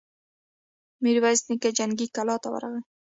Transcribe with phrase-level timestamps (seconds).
[1.03, 2.81] ميرويس نيکه جنګي کلا ته ورغی.